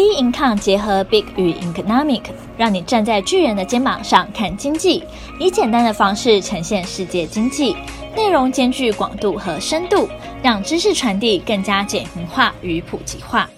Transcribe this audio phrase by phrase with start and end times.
[0.00, 2.22] B Income 结合 Big 与 Economic，
[2.56, 5.04] 让你站在巨人的肩膀上看经济，
[5.38, 7.76] 以简单的方式呈现世界经济，
[8.16, 10.08] 内容兼具广度和深度，
[10.42, 13.50] 让知识传递更加简明化与普及化。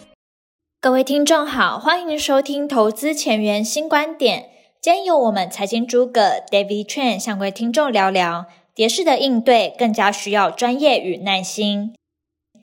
[0.80, 4.46] 各位听众好，欢迎收听投资前沿新观点。
[4.80, 11.94] 今天由我们财经诸葛 David Chen 向各位听众聊聊跌势的应对，更加需要专业与耐心。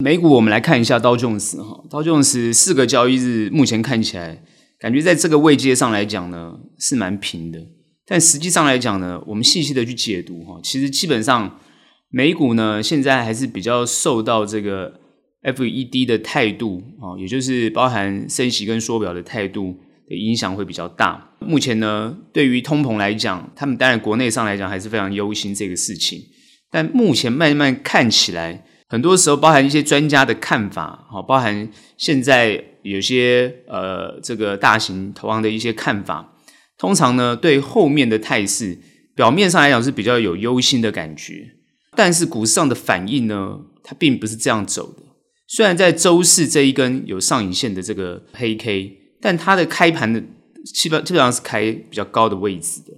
[0.01, 4.41] 美股，我们来看一下道琼斯哈，道琼斯四个交易日目前看起来，
[4.79, 7.59] 感觉在这个位阶上来讲呢是蛮平的，
[8.07, 11.59] 但实际上来讲呢，我们细细的去解读哈，其实基本上
[12.09, 15.01] 美股呢现在还是比较受到这个
[15.43, 19.75] FED 的态度啊，也就是包含升息跟缩表的态度
[20.07, 21.31] 的影响会比较大。
[21.41, 26.21] 目前呢，对于通膨来讲，他们当然国内上来讲还是非常忧心这个事情，
[26.71, 28.63] 但目前慢慢看起来。
[28.89, 36.33] 很多时候包含一些专家的看法，好，包含现在有些呃这个大型投行的一些看法，
[36.75, 38.79] 通常呢对后面的态势，
[39.15, 41.51] 表面上来讲是比较有忧心的感觉，
[41.95, 45.03] 但是股市上的反应呢，它并不是这样走的。
[45.47, 50.19] 虽然在周四这一根有上影线的这个黑 K，但它的开盘的
[50.65, 52.93] 基本基本上是开比较高的位置的，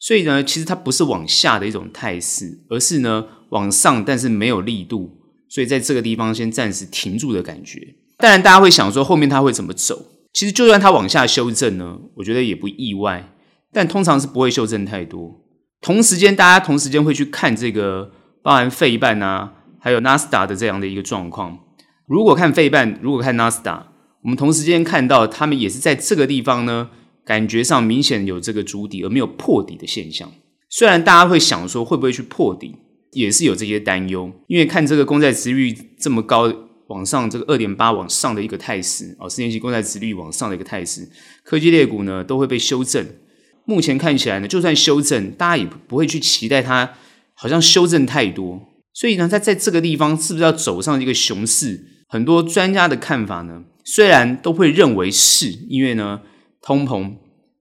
[0.00, 5.14] 所以呢，其实它不是往下的一种态势，而是呢往上，但是没有力度。
[5.48, 10.06] 所以在这个地方先暂时停住的感觉，当然大家会想说后面它会怎么走？
[10.32, 13.32] 其实就算它往下修正呢，我觉得也不意外，
[13.72, 15.40] 但通常是不会修正太多。
[15.80, 21.58] 同时间，大家同时间会去看这个包含费半啊，还有纳斯达的这样的一个状况。
[22.06, 26.90] 如果看费半，如果看纳斯达，我们同时间看到他们也是在这个地方呢，
[27.24, 30.30] 感觉上明显有这个筑底而没有破底的现象。
[30.68, 32.76] 虽然大家会想说会不会去破底？
[33.12, 36.52] 也是有这些担忧，因为看这个公债殖率这么高，
[36.88, 41.08] 往上这个二点八往上的一个态势哦，十年期公债殖率往上的一个态势，
[41.42, 43.06] 科技类股呢都会被修正。
[43.64, 46.94] 目前看起来呢，就算修正，大家也不会去期待它
[47.34, 48.60] 好像修正太多。
[48.92, 51.84] 所以呢，它在这个地方是不是要走上一个熊市？
[52.08, 56.20] 很多专家的看法呢，虽然都会认为是因为呢，
[56.62, 57.16] 通膨、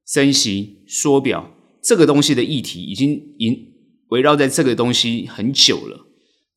[0.06, 3.77] 升息、缩表这个东西的议题已经引。
[4.09, 6.07] 围绕在这个东西很久了，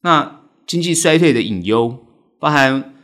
[0.02, 2.06] 那经济衰退的隐忧，
[2.38, 2.94] 包含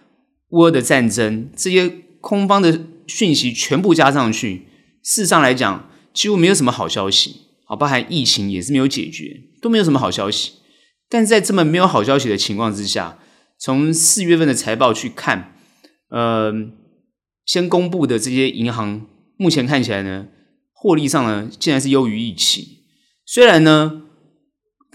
[0.51, 1.91] 乌俄的战争，这些
[2.21, 4.67] 空方的讯息全部加上去，
[5.03, 7.41] 事实上来讲，几乎没有什么好消息。
[7.65, 10.53] 好，包含疫情也是没有解决，都没有什么好消息。
[11.09, 13.19] 但在这么没有好消息的情况之下，
[13.59, 15.57] 从四月份的财报去看，
[16.11, 16.53] 呃，
[17.45, 19.05] 先公布的这些银行，
[19.37, 20.29] 目前看起来呢，
[20.73, 22.85] 获利上呢，竟然是优于预期。
[23.27, 24.05] 虽然呢。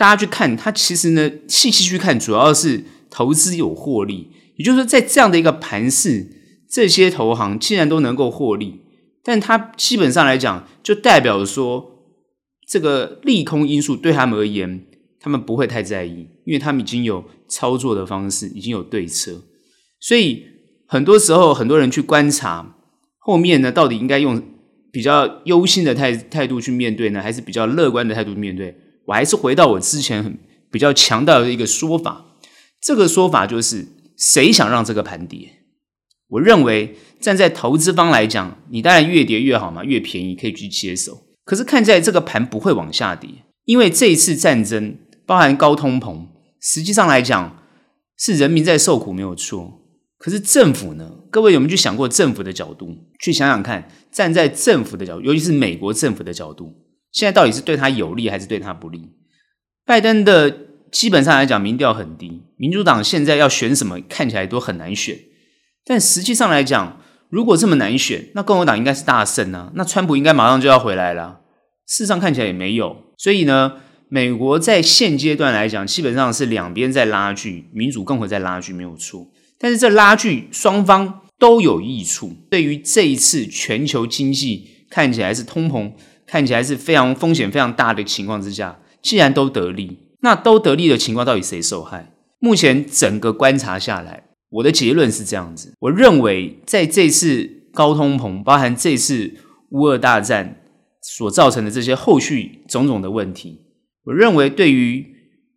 [0.01, 4.31] 大家去看它，其实呢，细细去看，主要是投资有获利。
[4.56, 6.25] 也就是说，在这样的一个盘势，
[6.67, 8.81] 这些投行既然都能够获利，
[9.23, 11.91] 但它基本上来讲，就代表说，
[12.67, 14.88] 这个利空因素对他们而言，
[15.19, 19.44] 他们不会太在意，因为他们已经有操作的方式，已经有对策。
[20.00, 20.44] 所以
[20.88, 22.75] 很多时候，很多人去观察
[23.19, 24.41] 后面呢，到底应该用
[24.91, 28.75] 比较忧心的态态度去面对呢，还是比较乐观的态度面对？
[29.06, 30.38] 我还是回到我之前很
[30.72, 32.25] 比较强调的一个说法，
[32.81, 35.59] 这个说法就是谁想让这个盘跌？
[36.29, 41.23] 我认为站在投资方来讲，你当然越跌越好嘛，越便宜可以去接受。
[41.44, 43.29] 可是看在这个盘不会往下跌，
[43.66, 44.95] 因为这一次战争
[45.25, 46.28] 包含高通膨，
[46.62, 47.63] 实际上来讲
[48.18, 49.79] 是人民在受苦没有错。
[50.18, 51.12] 可是政府呢？
[51.31, 52.95] 各位有没有去想过政府的角度？
[53.19, 56.72] 去想想看，站在政府的角度，尤其是美国政府的角度。
[57.12, 59.10] 现在到底是对他有利还是对他不利？
[59.86, 65.18] 拜登的基本上来讲民调很低，民主党现在要选什么看起来都很难选。
[65.84, 71.42] 但实际上来讲，如果这么难选，那共和党应该是大胜啊，那川普应该马上就要回来了。
[71.88, 73.74] 事实上看起来也没有，所以呢，
[74.08, 79.28] 美国在现阶段来讲，基本上是两边在拉锯，民主共和在拉锯没有错。
[79.60, 85.92] 但是这拉锯双方都有益处，对于这一次全球经济看起来是通膨。
[86.31, 92.13] 看起来是非常风险非常大的情况之下，既然都得利，那都得利的情况到底谁受害？
[92.39, 99.33] 目前整个观察下来，我的结论是这样子：我认为在这次高通膨，包含这次
[99.72, 100.62] 乌俄大战
[101.01, 103.60] 所造成的这些后续种种的问题，
[104.06, 105.06] 我认为对于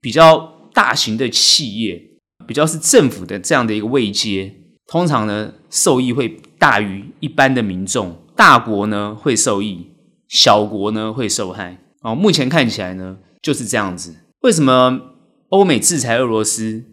[0.01, 2.03] 比较大型的企业，
[2.49, 4.53] 比较是政府的这样的一个位阶，
[4.89, 9.94] 通常呢受益会大于一般的民众，大国呢会受益。
[10.35, 14.17] 小国呢会受害哦，目前看起来呢就是这样子。
[14.41, 15.01] 为什么
[15.51, 16.85] 欧美制裁俄罗斯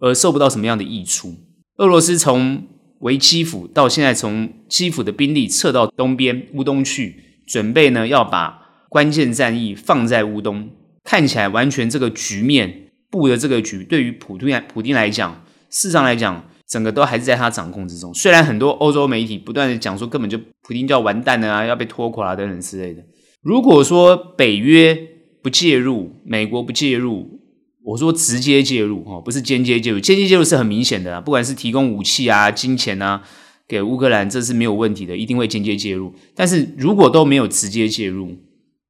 [0.00, 1.36] 而受不到什么样的益处？
[1.76, 2.66] 俄罗斯从
[2.98, 10.68] 维基辅，到现在从基辅的兵力撤到东边乌东去，准备呢要把关键战役放在乌东，
[11.04, 18.12] 看起来完全这个局面布的这个局，对于普丁来普丁来讲，事实上来讲，整个都还是在他掌控之中。
[18.12, 23.02] 虽然很多欧洲媒体不断的讲说，根本就普京就要完蛋了啊，要被拖垮啊等等之类的。
[23.42, 24.98] 如果说北约
[25.42, 27.40] 不介入，美国不介入，
[27.84, 33.22] 我说直接介入哦，不是间接介入，间接介入是很明显的啊，不管是提供武器啊、金钱啊
[33.66, 36.12] 给乌克兰，这是没有问题的，一定会间接介入。
[36.34, 38.36] 但是如果都没有直接介入，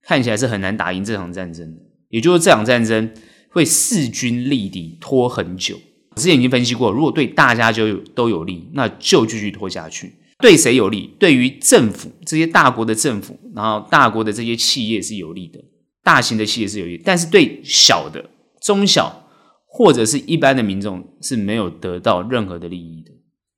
[0.03, 3.13] 看起来是很难打赢这场战争的，也就是这场战争
[3.51, 5.79] 会势均力敌，拖很久。
[6.19, 10.13] 之前已经分析过，如果对大家就都有利，那就继续拖下去。
[10.41, 11.15] 对谁有利？
[11.19, 15.59] 对于政府这些大国的政府，然后大国的这些企业是有利的，
[16.05, 18.31] 大型的企业是有利，但是对小的、
[18.61, 19.25] 中小
[19.67, 23.11] 或者是一般的民众是没有得到任何的利益的。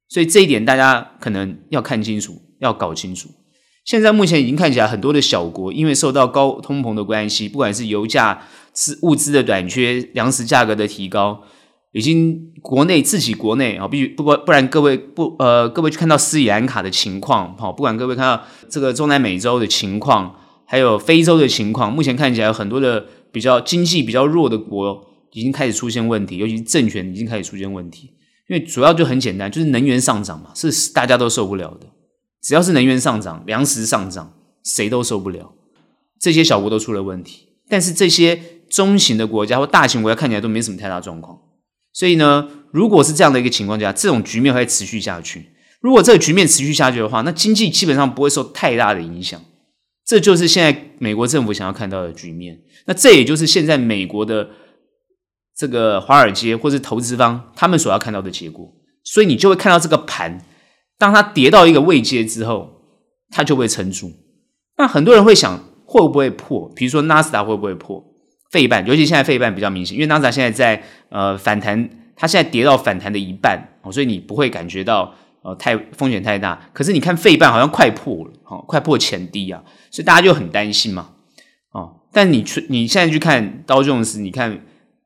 [0.09, 3.29] 所以这一点大家可能要看清楚，要搞清楚。
[3.85, 8.43] 现在目前已经看起来，很多的小国因为受到高通膨的关系，不管是油价、
[8.75, 11.43] 是物资的短缺、粮食价格的提高，
[11.93, 28.11] 已经国内自己国内啊，必须不不不然各位不呃各位去看到斯里兰卡的情况，好，不管各位看到这个中南美洲的情况，还有非洲的情况，目前看起来有很多的比较经济比较弱的国已经开始出现问题，尤其是政权已经开始出现问题，
[28.49, 31.87] 因为主要就很简单，就是能源上涨嘛，是大家都受不了的。
[32.41, 34.33] 只要是能源上涨、粮食上涨，
[34.65, 35.53] 谁都受不了。
[36.21, 41.39] 这些小国都出了问题，但是这些中型的国家或大型国家看起来都没什么太大状况。
[42.01, 45.51] 所以呢，如果是这样的一个情况下，这种局面会持续下去。
[45.83, 49.39] 如果这个局面持续下去的话，那经济基本上不会受太大的影响。
[50.07, 52.59] 这就是现在美国政府想要看到的局面。
[52.87, 54.49] 那这也就是现在美国的
[55.55, 58.67] 这个华尔街或是投资方他们所要看到的结果。
[59.05, 60.43] 所以你就会看到这个盘。
[60.97, 62.81] 当它跌到一个位阶之后，
[63.29, 64.11] 它就会撑住。
[64.79, 66.73] 那很多人会想，会不会破？
[66.75, 68.03] 比如说纳斯达会不会破？
[68.51, 76.69] 费半，尤其现在费半比较明显，因为纳斯达现在在呃反弹，它现在跌到反弹的一半，所以你不会感觉到呃太风险太大。
[76.73, 81.11] 可是你看费半好像快破了，哦，快破前低啊，所以大家就很担心嘛，
[81.71, 81.97] 哦。
[82.13, 84.61] 但你去你现在去看道琼斯，你看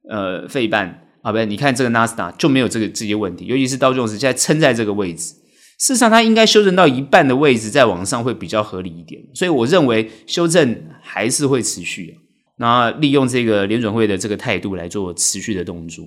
[0.09, 5.35] 呃费半啊，不是，你看这个纳斯达就没有这个这些问题，尤其是道琼斯现在撑在这个位置。
[5.77, 12.17] 事实上，它应该修正到一半的位置再往上会比较合理一点，所以我认为修正还是会持续。
[12.59, 16.05] 那利用这个联准会的这个态度来做持续的动作。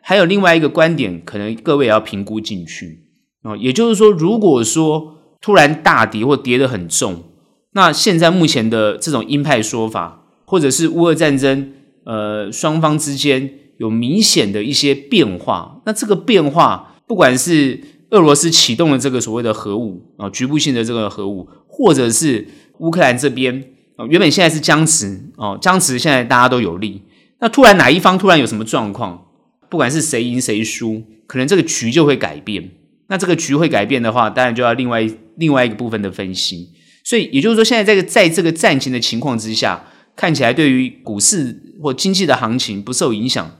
[0.00, 3.02] 还有另外一个观点，可能各位也要评估进去
[3.42, 7.24] 啊，也就是说，如果说突然大跌或跌得很重，
[7.72, 11.72] 那现在目前的这种鹰派说法，或者是乌俄战争，
[12.04, 17.80] 呃，双方之间有明显的一些变化，那这个变化不管是
[18.10, 22.46] 俄罗斯启动了这个所谓的核武啊，局部性的这个核武，或者是
[22.78, 23.62] 乌克兰这边
[23.98, 27.02] 啊，原本现在是僵持哦，僵持现在大家都有利，
[27.40, 29.26] 那突然哪一方突然有什么状况，
[29.68, 32.70] 不管是谁赢谁输，可能这个局就会改变。
[33.08, 35.04] 那这个局会改变的话，当然就要另外
[35.36, 36.70] 另外一个部分的分析。
[37.04, 39.84] 所以也就是说，现在这个在这个战情的情况之下，
[40.14, 43.50] 看起来对于股市或经济的行情不受影响，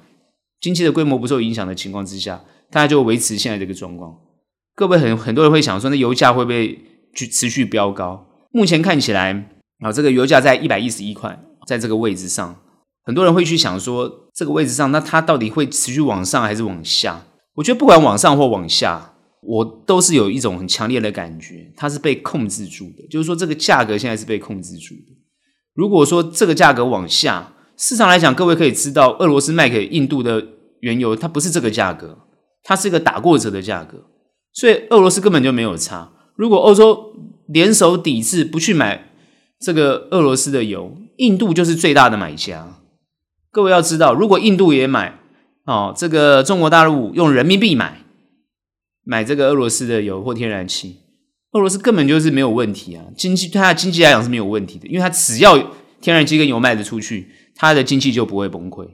[0.61, 4.15] 经济的规模不受影响的情况之下，大家就维持现在这个状况。
[4.77, 6.79] 各位很很多人会想说，那油价会不会
[7.15, 8.27] 去持续飙高？
[8.53, 9.49] 目前看起来
[9.81, 12.57] 啊，这个油价在一百一十一块，在这个位置上，
[13.05, 17.25] 很多人会去想说，这个位置上，那它到底会持续往上还是往下？
[17.55, 23.07] 我觉得不管往上或往下，我都是有一种很强烈的感觉，它是被控制住的。
[23.09, 25.17] 就是说，这个价格现在是被控制住的。
[25.75, 30.45] 如果说这个价格往下，市场来讲，各位可以知道，俄罗斯卖给印度的
[30.81, 32.19] 原油，它不是这个价格，
[32.65, 34.05] 它是一个打过折的价格。
[34.53, 36.11] 所以俄罗斯根本就没有差。
[36.35, 37.13] 如果欧洲
[37.47, 39.13] 联手抵制，不去买
[39.61, 42.79] 这个俄罗斯的油，印度就是最大的买家。
[43.51, 45.19] 各位要知道，如果印度也买，
[45.65, 48.03] 哦，这个中国大陆用人民币买，
[49.05, 50.97] 买这个俄罗斯的油或天然气，
[51.53, 53.05] 俄罗斯根本就是没有问题啊。
[53.17, 55.57] 经济对它的经济来讲是没有问题的，因为它只要
[56.01, 58.89] 天然气跟油卖得出去，它的经济就不会崩溃。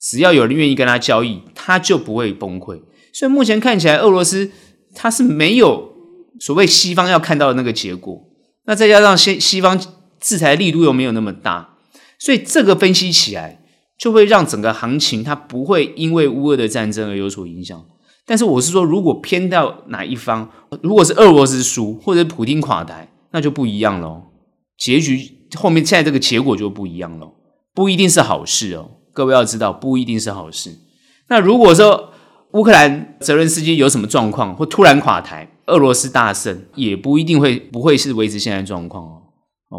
[0.00, 2.80] 只要有人愿意跟他交易，它就不会崩溃。
[3.12, 4.50] 所以目前看起来，俄罗斯。
[4.96, 5.92] 它是没有
[6.38, 8.30] 所谓西方要看到的那个结果，
[8.64, 9.76] 那再加上西西方
[10.24, 11.76] 制裁力度又没有那么大，
[12.18, 13.60] 所以这个分析起来
[13.98, 17.84] 就会让整个行情它不会因为乌俄的战争而有所影响。
[18.24, 20.48] 但是我是说，如果偏到哪一方，
[20.80, 24.22] 如果是俄罗斯输或者普丁垮台，那就不一样喽。
[24.78, 27.34] 结局后面现在这个结果就不一样喽，
[27.74, 28.92] 不一定是好事哦。
[29.12, 30.74] 各位要知道，不一定是好事。
[31.28, 32.14] 那如果说，
[32.52, 39.22] 乌克兰泽伦斯基有什么状况，或突然垮台，俄罗斯大胜，也不一定会不会是维持现在状况哦。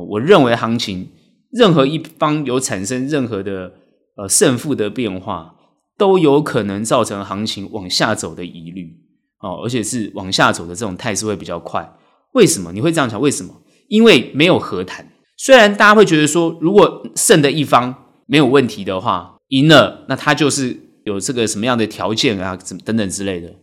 [0.03, 1.09] 我认为行情
[1.51, 3.71] 任何一方有产生任何的
[4.17, 5.55] 呃胜负的变化，
[5.97, 8.91] 都有可能造成行情往下走的疑虑
[9.39, 11.93] 哦，而且是往下走的这种态势会比较快。
[12.33, 13.19] 为什么你会这样想？
[13.21, 13.61] 为什么？
[13.87, 15.13] 因为没有和谈。
[15.37, 17.93] 虽然大家会觉得说，如果胜的一方
[18.25, 23.53] 没有问题的话，赢了，那他就是有这个什么样的条件啊，怎等等之类的。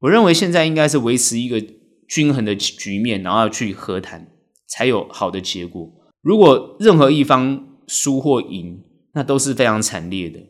[0.00, 1.62] 我认为现在应该是维持一个
[2.08, 4.28] 均衡的局面，然后去和谈，
[4.74, 5.88] 才有好的结果。
[6.20, 10.40] 如果任何一方输或赢，那都是非常惨烈的，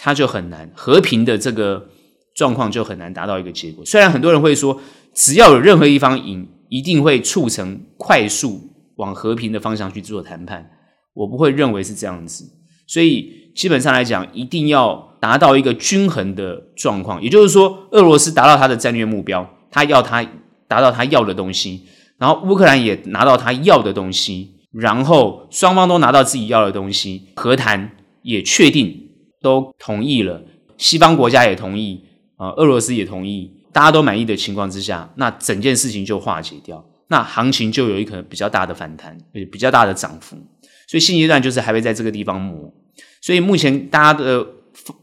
[0.00, 1.88] 他就很难和平的这个
[2.36, 3.84] 状况就很难达到一个结果。
[3.84, 4.80] 虽然很多人会说，
[5.12, 10.70] 只要有任何一方赢，一定会促成快速往和平的方向去做谈判，
[11.14, 12.48] 我不会认为是这样子。
[12.86, 20.24] 所以基本上来讲，一定要达到一个均衡的状况，也就是说，俄罗斯达到他的战略目标，他要他
[20.68, 21.82] 达到他要的东西，
[22.22, 28.96] 然后乌克兰也拿到他要的东西，然后双方都拿到自己要的东西，和谈也确定
[29.40, 30.40] 都同意了，
[30.78, 32.04] 西方国家也同意
[32.36, 39.18] 啊，俄罗斯也同意，大家都满意的情况之下，那整件事情就化解掉，那行情就有一个比较大的反弹，
[39.50, 40.36] 比较大的涨幅，
[40.86, 42.72] 所以现阶段就是还会在这个地方磨。
[43.20, 44.46] 所以目前大家的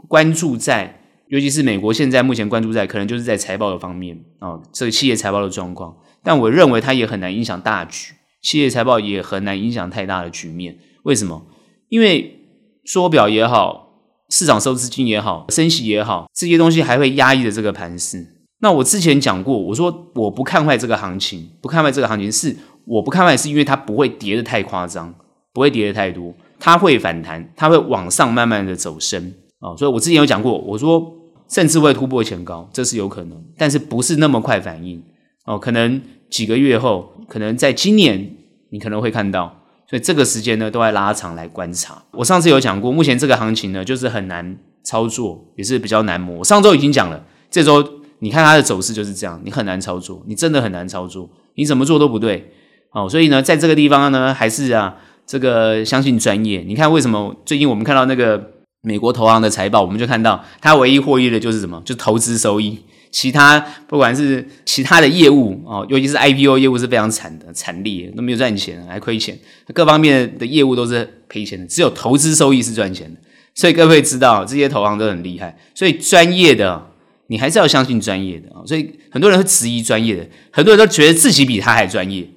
[0.07, 5.93] 关注在，尤其是美国现在目前关注在，可能就是在财报的方面啊、这个企业财报的状况。
[6.23, 10.77] 但我认为它也很难影响大局，企业财报也很难影响太大的局面。
[11.03, 11.45] 为什么？
[11.89, 12.39] 因为
[12.85, 13.93] 缩表也好，
[14.29, 18.27] 市场收资金也好，升息也好，这些东西还会压抑着这个盘势。
[18.61, 25.13] 那我之前讲过，我说我不看坏这个行情，不看坏这个行情是我不看坏，是因为它不会跌得太夸张，
[25.53, 26.33] 不会跌得太多。
[26.59, 31.01] 它会反弹，它会往上慢慢的走升啊、哦，所以我之前有讲过，我说
[31.49, 35.01] 甚至会突破前高，这是有可能，但是不是那么快反应
[35.49, 38.35] 哦，可能几个月后，可能在今年
[38.69, 42.03] 你可能会看到，所以这个时间呢都在拉长来观察。
[42.11, 46.37] 我上次有讲过，目前这个行情呢就是很难操作，也是比较难摸。
[46.37, 47.83] 我上周已经讲了，这周
[48.19, 52.51] 你看它的走势就是这样，你很难操作，你真的很难操作，你怎么做都不对
[52.91, 54.97] 哦，所以呢，在这个地方呢，还是啊。
[55.31, 58.43] 这个相信专业，你看为什么最近我们看到那个
[58.81, 61.79] 美国投行的财报，我们就看到它唯一获益的就是什么？
[61.85, 62.79] 就投资收益，
[63.11, 69.37] 其他不管是其他的业务哦，尤其是 IPO 业务是非常惨的，惨烈都没有赚钱，还亏钱，
[69.73, 73.19] 各方面的业务都是赔钱的，只有投资收益是赚钱的。
[73.55, 76.91] 所以各位知道这些投行都很厉害，所以专业的
[77.27, 78.63] 你还是要相信专业的啊。
[78.65, 82.27] 所以很多人会质疑专业的，很多人都觉得自己比他还专业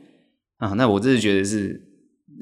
[0.59, 0.71] 啊。
[0.76, 1.88] 那我真是觉得是。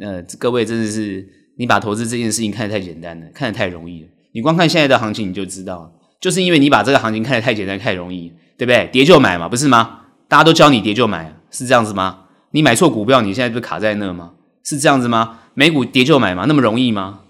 [0.01, 4.09] 呃，各位真的是你把投资这件事情看得太简单了，看得太容易了。
[4.33, 8.89] 你光看现在的行情你就知道了，就是因为你把这个行情看得太简单、太容易，对不对？
[8.93, 10.03] 跌就买嘛，不是吗？
[10.29, 12.25] 大家都教你跌就买，是这样子吗？
[12.50, 14.33] 你买错股票，你现在不是卡在那吗？
[14.62, 15.39] 是这样子吗？
[15.55, 17.21] 美股跌就买吗，那么容易吗？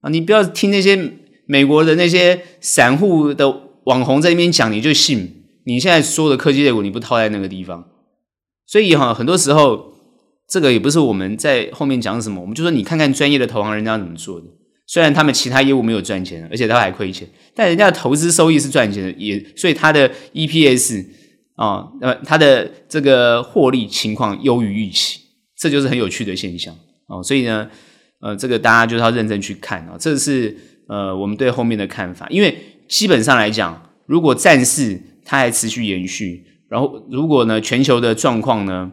[0.00, 1.14] 啊，你不要听那些
[1.46, 5.42] 美国的那些散户的网红在那边讲，你就信？
[5.64, 7.84] 你现在说的科技类股，你不套在那个地方，
[8.66, 9.88] 所以哈，很多时候。
[10.50, 14.46] 这个也不是我们在后面讲什么，我们就说你看看专业的投行人家怎么做的。
[14.88, 21.04] 虽然他们其他业务没有赚钱，而且他还亏钱，但人家的投资收益是赚钱的，也所以他的 EPS
[21.56, 25.20] 啊，呃，他的这个获利情况优于预期，
[25.56, 26.74] 这就是很有趣的现象
[27.06, 27.22] 哦。
[27.22, 27.68] 所以呢，
[28.20, 30.56] 呃，这个大家就是要认真去看啊，这是
[30.88, 32.26] 呃我们对后面的看法。
[32.30, 32.56] 因为
[32.88, 38.90] 基本上来讲，如果战事它还持续延续，然后如果呢全球的状况呢，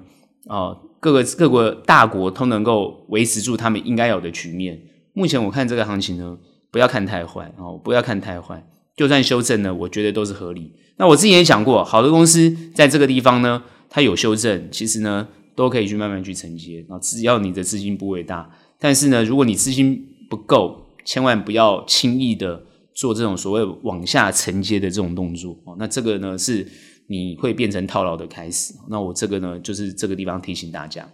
[0.50, 0.82] 哦。
[0.98, 4.76] 各个各国大国都能够维持住他们应该有的局面。
[5.16, 6.38] 目前我看这个行情呢，
[6.70, 8.64] 不要看太坏哦，不要看太坏。
[8.96, 10.72] 就算修正呢，我觉得都是合理。
[10.98, 18.48] 那我之前也讲过，好的公司在这个地方呢，它有修正，其实呢都可以去慢慢去承接啊，只要你的资金不会大。
[18.80, 22.62] 但是呢，如果你资金不够，千万不要轻易的
[22.94, 25.76] 做这种所谓往下承接的这种动作哦。
[25.80, 26.68] 那这个呢是。
[27.08, 31.08] 你会变成套牢的开始，那我这个呢，就是这个地方提醒大家。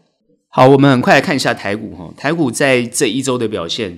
[0.53, 3.97] 好，我们很快来看一下台股哈，台股在这一周的表现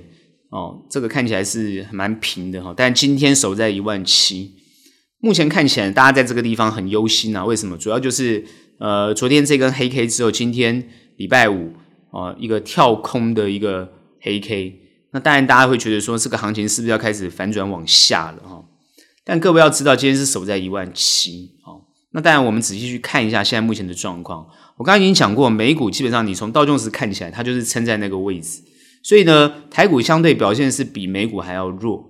[0.49, 4.53] 哦，这个看起来是蛮平的哈，但今天守在一万七，
[5.17, 7.75] 目前看起来大家在这个地方很忧心啊，为什么？
[7.75, 8.45] 主要就是
[8.77, 11.73] 呃，昨天这根黑 K 之后，今天礼拜五
[12.11, 13.91] 啊，一个跳空的一个
[14.21, 14.79] 黑 K，
[15.11, 18.63] 那当然大家会觉得说，这个行情是不是要开始反转往下了哈？
[19.25, 21.81] 但各位要知道，今天是守在一万七，好，
[22.11, 24.45] 那当然我们仔细去看一下现在目前的状况。
[24.83, 28.61] 我刚刚已经讲过，美股基本上你从道琼斯看起来，它就是撑在那个位置，
[29.01, 32.09] 所以呢，台股相对表现是比美股还要弱。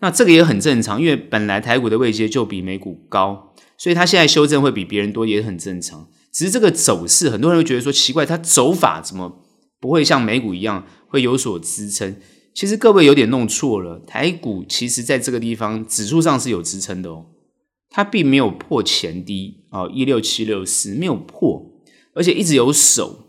[0.00, 6.08] 那这个也很正常，因为本来台股的位阶就比美股高，所以它现在修正会比别人多，也很正常。
[6.32, 9.44] 只是这个走势，很多人会觉得说奇怪，它走法怎么
[9.78, 12.16] 不会像美股一样会有所支撑？
[12.52, 17.26] 其实各位有点弄错了，台股其实在这个地方指数上是有支撑的哦，
[17.88, 21.67] 它并没有破前低哦，一六七六四没有破，
[22.18, 23.26] 而且一直有守。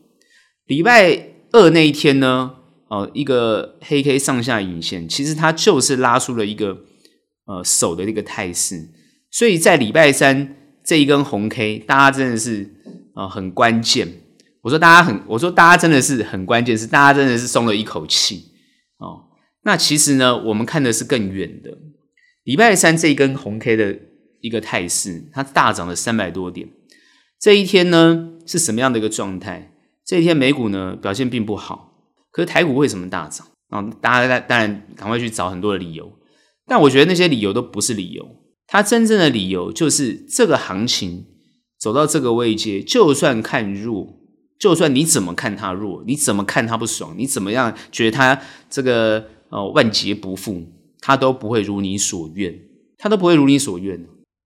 [0.65, 2.55] 礼拜二那一天呢，
[2.89, 6.77] 哦，一个黑 K 上下影线，其实它就是拉出了一个
[7.45, 8.89] 呃守的那个态势，
[9.31, 12.69] 所以在礼拜三这一根红 K，大家真的是、
[13.15, 14.07] 呃、很关键。
[14.61, 18.51] 我说大家很，我说大家真的是很关键，是大家真的是松了一口气。
[18.97, 19.23] 哦，
[19.63, 21.77] 那其实呢，我们看的是更远的。
[22.43, 23.97] 礼拜三这一根红 K 的
[24.41, 26.67] 一个态势，它大涨了三百多点。
[27.39, 29.71] 这一天呢是什么样的一个状态？
[30.03, 31.93] 这一天美股呢表现并不好，
[32.31, 33.45] 可是台股为什么大涨？
[33.69, 36.11] 啊，大家当然赶快去找很多的理由，
[36.65, 38.27] 但我觉得那些理由都不是理由。
[38.65, 41.27] 它真正的理由就是这个行情
[41.79, 44.15] 走到这个位阶，就算看弱。
[44.59, 50.63] 就算你怎么看它弱，你怎么看它不爽，你怎么样觉得它这个呃万劫不复，
[50.99, 52.59] 它都不会如你所愿，
[52.97, 54.05] 它都不会如你所愿。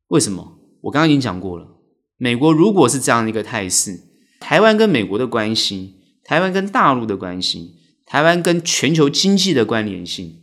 [0.10, 0.60] 为什么？
[0.82, 1.68] 我刚刚已经讲过了，
[2.24, 4.00] 美国如果是这样的一个态势，
[4.39, 7.72] 台湾跟美国的关系，台湾跟大陆的关系，
[8.06, 10.39] 台湾跟全球经济的关联性，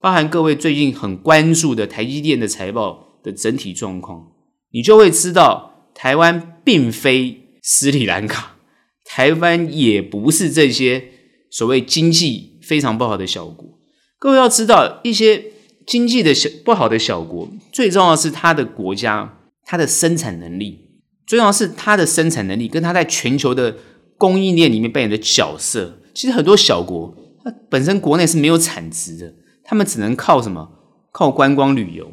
[0.00, 4.32] 包含各位最近很关注的台积电的财报的整体状况，
[4.72, 8.56] 你就会知道，台湾并非斯里兰卡。
[9.04, 11.10] 台湾也不是这些
[11.48, 13.78] 所谓经济非常不好的小国。
[14.18, 15.44] 各位要知道，一些
[15.86, 20.89] 经济的小不好的小国，最重要是它的国家，它的生产能力，
[21.30, 23.76] 最重要是它的生产能力跟它在全球的
[24.18, 26.00] 供应链里面扮演的角色。
[26.12, 29.32] 其实很多小国，它本身国内是没有产值的，
[29.62, 30.68] 他们只能靠什么？
[31.12, 32.10] 靠观光旅游。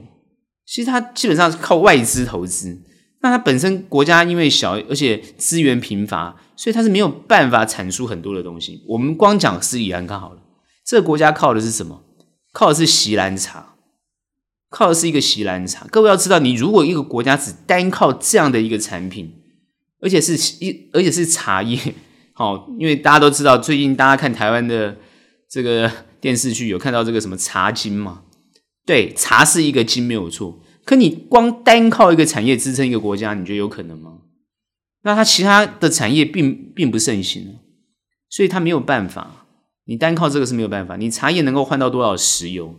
[0.67, 2.79] 其实它基本上是靠外资投资。
[3.23, 6.39] 那它本身国家因为小，而且资源贫乏。
[6.55, 8.83] 所以它是没有办法产出很多的东西。
[8.87, 10.39] 我们光讲斯里兰卡好了，
[10.85, 12.03] 这个国家靠的是什么？
[12.53, 13.76] 靠的是锡兰茶，
[14.69, 15.85] 靠的是一个锡兰茶。
[15.87, 19.33] 各位要知道，你如果一个国家只单靠这样的一个产品，
[20.01, 21.79] 而且是一而且是茶叶，
[22.33, 24.97] 好，因为大家都知道，最近大家看台湾的
[25.49, 28.23] 这个电视剧，有看到这个什么茶金嘛？
[28.85, 34.19] 对，茶是一个金没有错，可你光单靠一个产业支撑一个国家，你觉得有可能吗？
[35.03, 37.59] 那它其他的产业并并不盛行，
[38.29, 39.45] 所以它没有办法。
[39.85, 40.97] 你单靠这个是没有办法。
[40.97, 42.75] 你茶叶能够换到多少石油？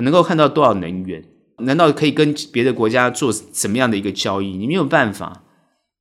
[0.00, 1.24] 能够看到多少能源？
[1.58, 4.56] 难道可以跟别的国家做什么样的一个交易？
[4.56, 5.44] 你没有办法。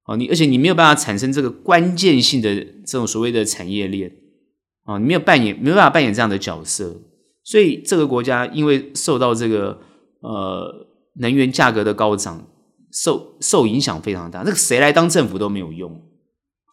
[0.06, 4.12] 哦，你而且你没有办法产生这个关键性的这种所谓的产业链。
[4.86, 7.02] 哦，你没有扮演，没有办法扮演这样的角色。
[7.44, 9.80] 所以这个国家因为受到这个
[10.22, 12.46] 呃能源价格的高涨。
[12.92, 16.02] 受受影响非常大，那个谁来当政府都没有用，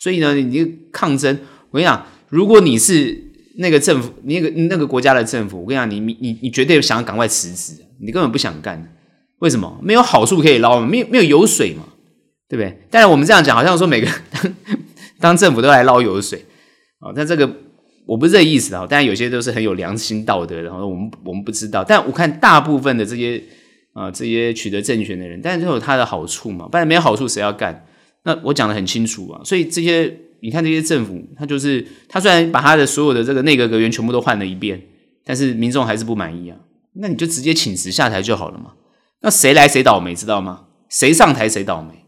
[0.00, 3.25] 所以呢，你抗争，我跟你讲，如果你是
[3.58, 8.94] 那个政府，那个那个国家的政府，我跟你讲，你你你绝对想要赶快辞职，你根本不想干，
[9.38, 9.78] 为什么？
[9.82, 11.84] 没有好处可以捞嘛，没有没有油水嘛，
[12.48, 12.78] 对不对？
[12.90, 14.54] 当然我们这样讲，好像说每个当，
[15.20, 16.44] 当政府都来捞油水
[17.00, 17.50] 啊，但这个
[18.06, 23.42] 我不是这个意思啊，当然有些都是很有良心道德的，然后我们我们不知道，但我看大部分的这些。
[23.96, 27.86] 啊，这些取得政权的人，但是都有他的好处嘛，不然没有好处谁要干？
[28.24, 34.80] 那我讲得很清楚啊，所以这些你看这些政府，他就是他虽然把他的所有的这个内阁阁员全部都换了一遍，
[35.24, 36.56] 但是民众还是不满意啊，
[36.94, 38.72] 那你就直接请辞下台就好了嘛。
[39.22, 40.66] 那谁来谁倒霉，知道吗？
[40.88, 42.04] 谁上台谁倒霉。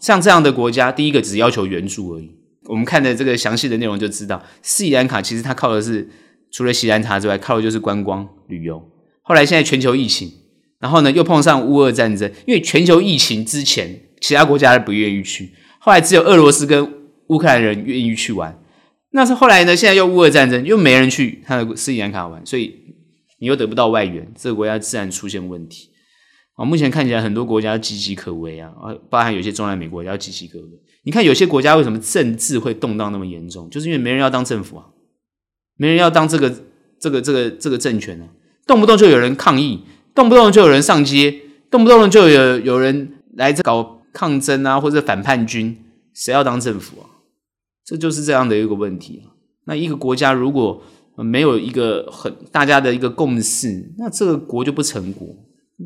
[0.00, 2.30] 像这样的国家，第一个只要求援助而已。
[2.66, 6.08] 我们看的这个详细的内容就知道，斯里兰卡其实它靠的是
[6.50, 8.82] 除了锡兰茶之外，靠的就是观光旅游。
[9.22, 10.32] 后来现在全球疫情。
[10.80, 16.92] 然后呢，又碰上乌俄战争，因为全球疫情之前，其他国家都不愿意去，后来只有俄罗斯跟
[17.28, 18.58] 乌克兰人愿意去玩。
[19.10, 22.74] 那是后来呢，现在又乌俄战争，又没人去他的斯里兰卡玩，所以
[23.38, 25.90] 你又得不到外援，这个国家自然出现问题。
[26.56, 30.68] 啊，目前看起来很多国家岌岌可危啊，啊，包含有些中南美国也要岌岌可危。
[31.04, 34.86] 你看有些国家为什么政治会动荡那么严重，就是因为没人要当政府啊，
[35.76, 36.54] 没人要当这个
[36.98, 38.28] 这个这个这个政权啊，
[38.66, 39.82] 动不动就有人抗议。
[40.14, 45.76] 动不动就有人上街，动不动就有有人来这搞抗争啊，或者反叛军，
[46.14, 47.13] 谁要当政府啊？
[47.84, 49.34] 这就是这样的一个问题啊。
[49.66, 50.82] 那一个国家如果
[51.16, 55.28] 没有一个很大家的一个共识，那这个国就不成国，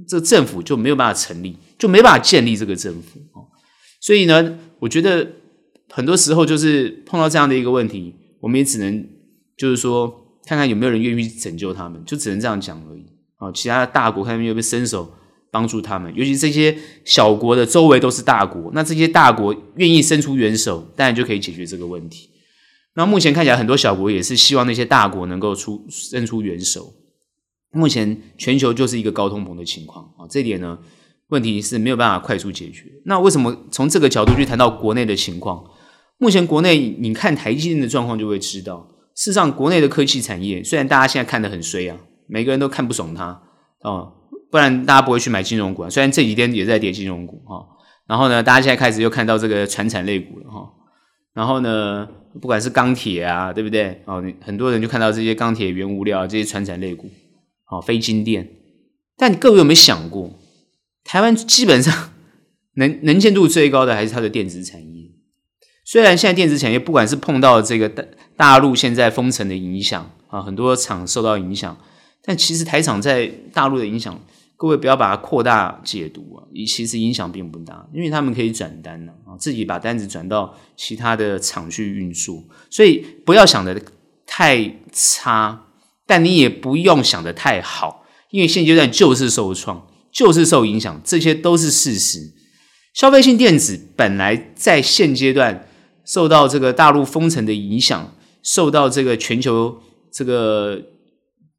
[0.09, 3.45] 这政府就没有办法成立，就没办法建立这个政府啊。
[4.01, 5.27] 所以呢，我觉得
[5.91, 9.07] 很多时候就是碰到这样的一个问题，我们也只能
[9.57, 10.09] 就是说，
[10.47, 13.05] 看看有没有人愿意去拯救他们，就只能这样讲而已。
[13.37, 15.13] 啊，其他的大国看有没有伸手
[15.51, 22.31] 帮助他们，尤其这些小国的周围都是大国，那这些大国愿意伸出援手，当然就可以解决这个问题。
[22.95, 26.95] 那目前看起来，很多小国也是希望那些大国能够出伸出援手。
[27.71, 30.79] 目前全球就是一个高通膨的情况啊，这点呢，
[31.29, 32.85] 问题是没有办法快速解决。
[33.05, 35.63] 那为什么从这个角度去谈到国内的情况？
[36.17, 43.41] 目前国内你看台积电的状况就会知道，事实上国内的科技产业虽然大家现在看得很衰啊，每个人都看不爽它
[43.83, 44.15] 哦。
[44.51, 45.91] 不然大家不会去买金融股啊。
[45.91, 47.67] 虽然这几天也在跌金融股哈，
[48.07, 50.71] 然后呢，大家现在开始又看到这个传产类股了哈。
[51.35, 52.09] 然后呢，
[52.41, 54.03] 不管是钢铁啊，对不对？
[54.07, 57.09] 哦，很多人就看到这些钢铁、原物料这些传产类股，
[57.71, 58.49] 哦，非金电。
[59.17, 60.31] 但各位有没有想过，
[61.05, 62.11] 台湾基本上
[62.75, 65.11] 能能见度最高的还是它的电子产业。
[65.85, 68.05] 虽然现在电子产业不管是碰到这个大
[68.37, 71.77] 大陆现在封城的影响啊，很多厂受到影响。
[72.25, 74.21] 但其实台厂在大陆的影响，
[74.59, 83.81] 各位不要把它扩大解读啊，其实影响并不大，因为他们可以转单呢啊，自己把单子转到其他的厂去运输，所以不要想得
[84.27, 85.66] 太差，
[86.05, 92.35] 但你也不用想得太好，因为现阶段就是受创，就是受影响，这些都是事实。
[92.92, 95.68] 消费性电子本来在现阶段
[96.05, 99.81] 受到这个大陆封城的影响，受到这个全球
[100.12, 100.83] 这个。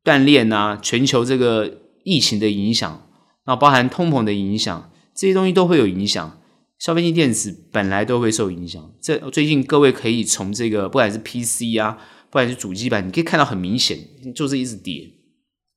[0.02, 3.08] 锻炼啊，全球这个疫情的影响，
[3.46, 6.38] 那包含通膨的影响，这些东西都会有影响。
[6.80, 8.92] 消费性电子本来都会受影响。
[9.02, 11.98] 这最近各位可以从这个不管是 PC 啊，
[12.30, 14.00] 不管是主机板，你可以看到很明显
[14.34, 15.08] 就是一直跌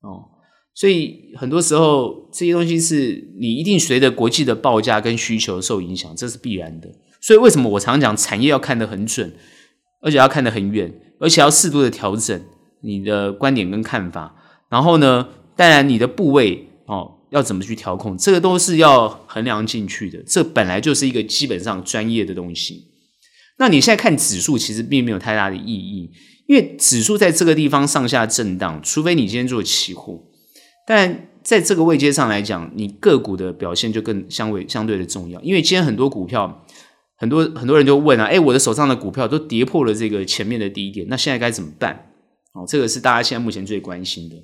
[0.01, 0.31] 哦。
[0.73, 6.89] 所以很多时候这些东西是你一定随着国际的报价跟需求受影响，这是必然的。
[7.21, 9.35] 所以为什么我常讲产业要看得很准，
[10.01, 12.41] 而且要看得很远，而且要适度的调整。
[12.85, 14.35] 你的观点跟看法，
[14.69, 20.21] 然后呢，当然你的部位哦，要怎么去调控，这个都是要衡量进去的。
[20.25, 22.87] 这本来就是一个基本上专业的东西。
[23.57, 26.09] 那你现在看指数，其实并没有太大的意义，
[26.47, 30.23] 因为指数在这个地方上下震荡，除非你今天做期货。
[30.87, 36.65] 但在这个位阶上来讲，你个股的表现就更相对相对的重要，因为今天很多股票，
[37.15, 42.11] 很多很多人就问啊，诶，我的手上的股票都跌破了这个前面的低点，那现在该怎么办？
[42.53, 44.35] 哦，这个是大家现在目前最关心的。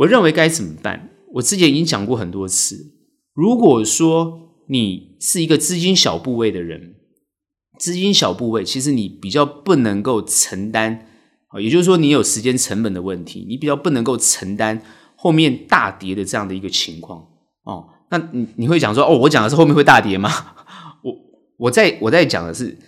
[0.00, 1.10] 我认为该怎么办？
[1.34, 2.92] 我之前已经讲过很多次。
[3.34, 6.94] 如果说你是一个资金小部位的人，
[7.78, 11.06] 资金小部位，其实你比较不能够承担，
[11.60, 14.82] 也就是说你有时间成本的问题，你比较不能够承担
[15.16, 17.26] 后面大跌的这样的一个情况。
[17.64, 20.30] 哦，那你你会讲说，哦，我讲的是后面会大跌吗？
[21.04, 21.14] 我
[21.58, 22.78] 我在我在讲的是。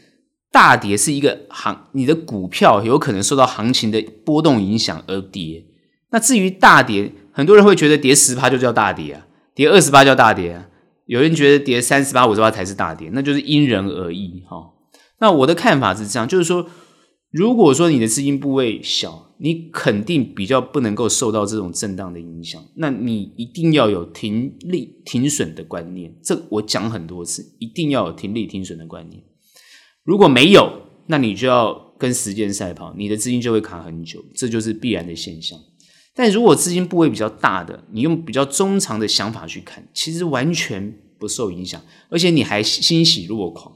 [0.51, 5.65] 大跌是一个行，你的股票有可能受到行情的波动影响而跌。
[6.13, 10.69] 那至于大跌，很多人会觉得跌十趴就叫大跌啊，跌二十趴叫大跌啊。
[11.07, 14.71] 有人觉得跌三十八、五十八才是大跌，那就是因人而异哈。
[15.19, 16.67] 那我的看法是这样，就是说，
[17.31, 22.63] 如果说你的资金部位小，你肯定比较不能够受到这种震荡的影响。
[22.77, 29.23] 那你一定要有停利停损的观念，这我讲很多次，一定要有停利停损的观念。
[30.05, 35.59] 如果没有，那你就要跟时间赛跑，你的资金就会卡很久，这就是必然的现象。
[36.15, 43.75] 但如果资金部位比较大的，你用比较中长的想法去看，其实完全不受影响，而且你还欣喜若狂。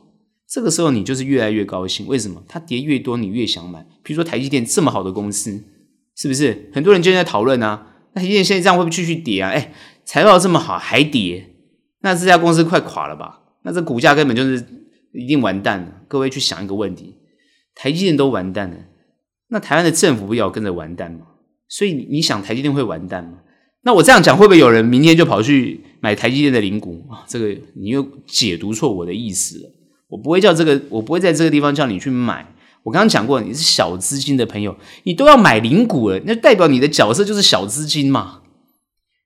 [0.49, 2.07] 这个时候你就是越来越高兴。
[2.07, 2.43] 为什么？
[2.47, 3.87] 它跌越多，你越想买。
[4.03, 5.65] 比如说台积电这么好的公司，
[6.17, 6.71] 是不是？
[6.73, 9.51] 很多人就在讨论啊，那台积电现在这样会不会继续跌啊？
[9.51, 9.73] 哎，
[10.05, 11.51] 财报这么好还跌，
[12.01, 13.43] 那这家公司快垮了吧？
[13.63, 14.65] 那这股价根本就是。
[15.13, 16.03] 一定完蛋了！
[16.09, 17.15] 各位去想一个问题：
[17.75, 18.77] 台积电都完蛋了，
[19.49, 21.21] 那台湾的政府不要跟着完蛋吗？
[21.69, 23.39] 所以你想台积电会完蛋吗？
[23.83, 27.23] 那我这样讲会不会有人明天就跑去买台积电的零股啊？
[27.29, 29.71] 这个你又解读错我的意思了。
[30.09, 32.55] 我不会叫这个，我不会在这个地方叫你去买。
[32.85, 38.43] 我刚刚讲过，你是小资金的朋友，你都要买零股了，那代表你的角色就是小资金嘛。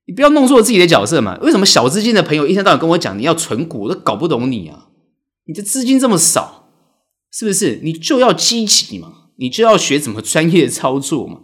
[0.06, 1.38] 你不要弄错自己的角色嘛。
[1.42, 4.88] 为什么小资金的朋友一天到晚跟我讲你要存股，我都搞不懂你啊？
[5.46, 6.70] 你的资金这么少，
[7.32, 7.80] 是不是？
[7.82, 11.40] 你就要积极嘛，你就要学怎么专业操作嘛。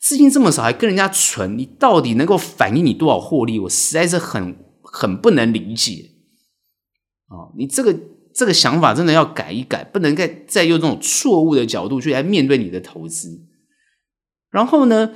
[0.00, 3.58] 资金这么少还跟人家存，你到底能够反映你多少获利？
[3.60, 6.10] 我实在是很很不能理解。
[7.28, 7.94] 哦，你这个
[8.34, 13.46] 这个想法真的要改一改，不能再再用这种错误的角度去来面对你的投资。
[14.50, 15.12] 然后呢，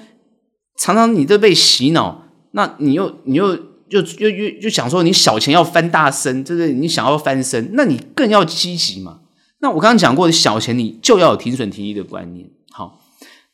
[0.79, 3.75] 常常你都被洗脑，那你又你又。
[3.91, 6.73] 又又又就想说，你小钱要翻大身，对不对？
[6.73, 9.21] 你想要翻身，那你更要积极嘛。
[9.61, 12.51] 那我刚刚讲过小钱，你就要有停损停利的观念。
[12.73, 12.99] 好，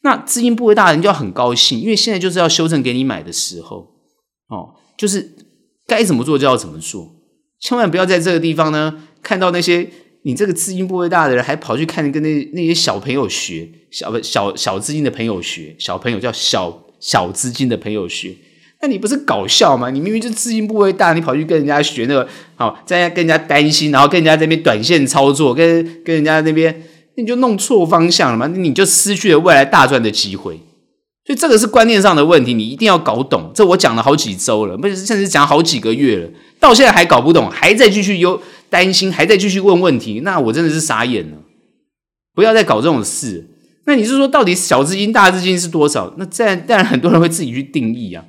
[0.03, 3.87] 那资金部位大的人就要很高兴，因为现在就是要修正给你买的时候。
[4.49, 5.37] 哦，就是
[5.87, 7.09] 该怎么做就要怎么做，
[7.61, 9.89] 千万不要在这个地方呢看到那些
[10.23, 18.35] 你这个资金部位大的人，还跑去看跟那那些小朋友学，小小小资金的朋友学，小朋友叫小小资金的朋友学，
[18.83, 19.91] 那你不是搞笑吗？
[19.91, 26.83] 你明明就资金部位大，你跑去跟人家学那个，好在跟人家担心，然后跟人家那边短线操作，跟跟人家那边。
[27.21, 30.61] 你就弄错方向了嘛，你就失去了未来大赚的机会。
[31.27, 33.53] 所以这个是观念上的问题，你一定要搞懂。
[33.55, 41.37] 这我讲了好几周了，不是甚至讲好几个月了，到现在还搞不懂，还在继续忧担心，还在继续问问题，那我真的是傻眼了。
[42.35, 43.49] 不要再搞这种事。
[43.85, 46.15] 那你是说，到底小资金、大资金是多少？
[46.17, 48.25] 那这样当然很多人会自己去定义啊。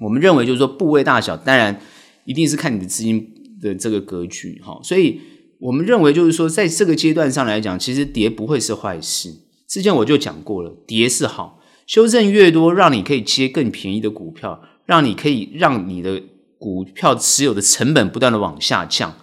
[0.00, 1.80] 我们认为就是说，部位大小，当然
[2.24, 3.28] 一定是看你的资金
[3.60, 4.80] 的这个格局哈。
[4.82, 5.20] 所以。
[5.62, 9.32] 我们认为，就是说，在这个阶段上来讲，其实跌不会是坏事。
[9.68, 16.20] 之前我就讲过了，跌是好，修正越多，让你可以接更便宜的股票，让你可以让你的
[16.58, 19.14] 股票持有的成本不断的往下降，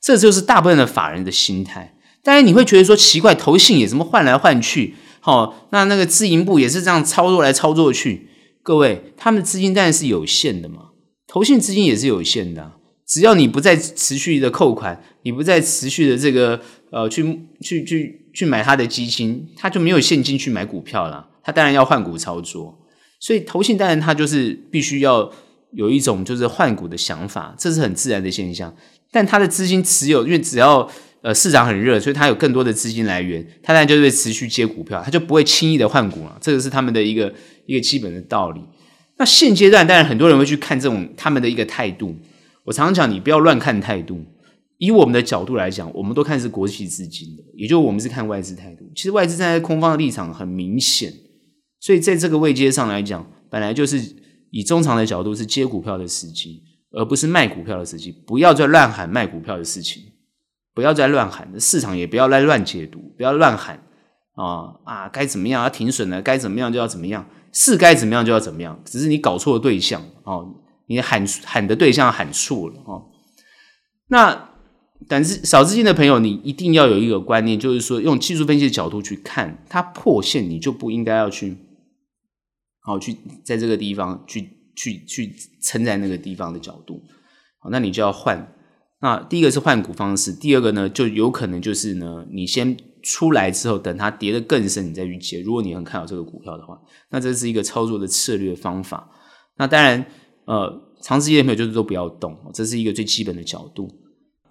[0.00, 1.96] 这就是大部分的法人的心态。
[2.22, 4.94] 当然，你会觉得说奇怪，投信也怎么换来换去？
[5.18, 8.28] 好，那那个自营部也是这样操作来操作去。
[8.62, 10.90] 各位，他们资金当然是有限的嘛，
[11.26, 12.74] 投信资金也是有限的。
[13.08, 17.24] 只要你不再持续的扣款，你不再持续的这个呃去
[17.62, 21.26] 去去去买他的基金，他就没有现金去买股票了。
[21.42, 22.78] 他当然要换股操作，
[23.18, 25.32] 所以投信当然他就是必须要
[25.72, 28.76] 有一种就是换股的想法，这是很自然的现象。
[29.10, 30.86] 但他的资金持有，因为只要
[31.22, 36.36] 呃市场很热，所以他有更多的资金来源，他当然就会持续接股票，他就不会轻易的换股了。
[36.42, 37.32] 这个是他们的一个
[37.64, 38.60] 一个基本的道理。
[39.16, 42.14] 那现阶段当然很多人会去看这种他们的一个态度。
[42.68, 44.22] 我常常讲，你不要乱看态度。
[44.76, 48.84] 以我们的角度来讲，我们都看是国际资金的，也就我们是看外资态度。
[48.94, 51.10] 其实外资站在空方的立场很明显，
[51.80, 54.14] 所以在这个位阶上来讲，本来就是
[54.50, 58.12] 以中长的角度是接股票的时机，而不是卖股票的时机。
[58.12, 60.02] 不要再乱喊卖股票的事情，
[60.74, 63.82] 不要再乱喊，市场也不要来乱解读，不要乱喊
[64.34, 70.54] 啊啊，该怎么样要停损了，该怎么样就要怎么样，是该怎么样就要怎么样，只是你搞错了对象哦。
[70.88, 73.10] 你喊喊的对象喊错了哦，
[74.08, 74.48] 那
[75.06, 81.56] 但是少资金的朋友，你一定要有一个观念，就是说用技术分析的角度去看它破线，你就不应该要去，
[82.80, 87.02] 好去在这个地方去去去撑在那个地方的角度，
[87.60, 88.54] 好，那你就要换。
[89.00, 95.40] 那第一个是换股方式，第二个呢，就有可能就是呢，你先出来之后，等它跌得更深，你再去接。
[95.42, 99.10] 如果你很看好这个股票的话，那这是一个操作的策略方法。
[99.58, 100.06] 那当然。
[100.48, 103.86] 呃，长时间的朋友就是都不要动，这是一个最基本的角度。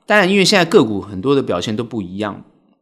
[0.05, 2.35] 当然，因为现在个股很多的表现都不一样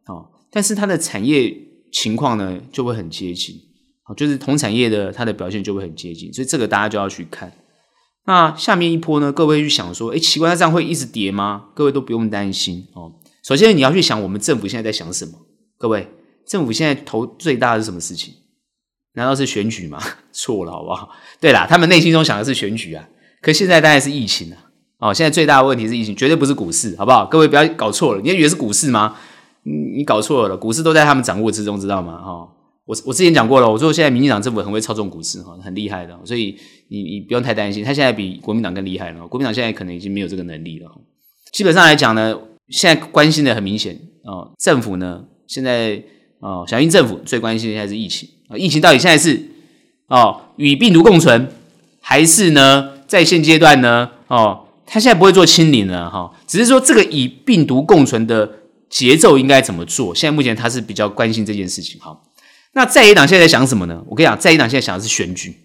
[0.04, 1.56] 啊，但是它的产业
[1.90, 3.56] 情况呢就会很接近，
[4.14, 7.50] 就是同产业的它的表现就会很接近，所以这个大家就要去看。
[8.26, 11.70] 那下面一波呢，各位去想说，诶，奇怪，它这样会一直跌吗？
[11.74, 13.10] 各位都不用担心哦。
[13.42, 15.32] 首先你要去想，我们政府现在在想什么？
[15.78, 16.06] 各位，
[16.46, 18.34] 政府现在投最大的是什么事情？
[19.16, 19.98] 难道是选举吗？
[20.32, 21.10] 错了，好不好？
[21.40, 23.08] 对啦，他们内心中想的是选举啊。
[23.42, 24.62] 可现在当然是疫情啊。
[24.98, 27.26] 哦，现在最大的问题是疫情，绝对不是股市，好不好？
[27.26, 29.16] 各位不要搞错了，你以为是股市吗？
[29.62, 32.16] 你搞错了，股市都在他们掌握之中，知道吗？
[32.18, 32.48] 哈、哦，
[32.86, 36.56] 我我之前讲过了，我说现在民进党政府很会操纵股市，哈，很厉害的，所以
[36.88, 39.26] 你你不用太担心，他现在比国民党更厉害了。
[39.28, 40.90] 国民党现在可能已经没有这个能力了。
[41.52, 42.34] 基本上来讲呢，
[42.68, 46.02] 现在关心的很明显哦，政府呢现在
[46.40, 48.26] 哦，小英政府最关心的现在是疫情。
[48.54, 49.50] 疫情到底现在是
[50.08, 51.50] 哦与病毒共存，
[52.00, 60.14] 还是呢在现阶段呢哦，他现在不会做清零了哈，只是说这个以病毒共存的节奏应该怎么做？
[60.14, 62.16] 现在目前他是比较关心这件事情哈。
[62.74, 64.04] 那在野党现在在想什么呢？
[64.06, 65.56] 我跟你讲，在野党现在想的是选举，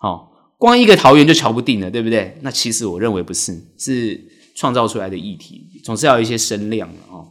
[0.00, 2.38] 哦，光一个桃园就瞧不定了，对不对？
[2.42, 4.20] 那其实我认为不是，是
[4.54, 7.26] 创造出来的议题，总是要有一些声量的哦。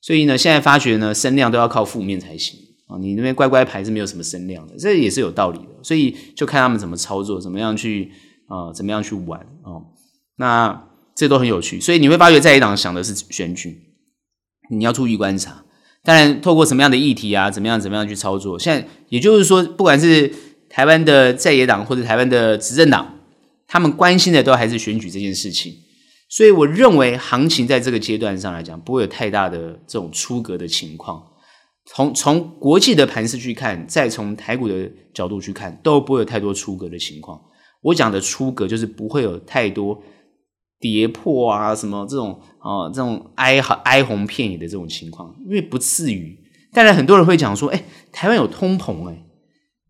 [0.00, 2.56] 所以呢，现在发觉呢，声量都要靠负面才行。
[2.86, 8.12] 啊，你那边乖乖牌是没有什么声量的，这也是有道理的，所以就看他们怎么操作，怎么样去
[8.46, 9.86] 啊、呃，怎么样去玩哦。
[10.36, 13.80] 那这都很有趣，所以你会发觉在野党想的是选举，
[14.70, 15.64] 你要注意观察。
[16.04, 18.56] 当然，透过什么样的议题啊，怎么样怎么样去操作。
[18.56, 20.32] 现在也就是说，不管是
[20.68, 23.18] 台湾的在野党或者台湾的执政党，
[23.66, 25.74] 他们关心的都还是选举这件事情。
[26.28, 31.20] 所以我认为行情在这个阶段上来讲，不会有太大的这种出格的情况。
[31.86, 37.40] 从从国际的盘势去看，再从台股的角度去看，都不会有太多出格的情况。
[37.80, 40.02] 我讲的出格，就是不会有太多
[40.80, 46.36] 跌破啊，什么这种啊，这种哀哀鸿遍野的这种情况，因为不至于。
[46.72, 49.24] 当然，很多人会讲说，哎，台湾有通膨，哎，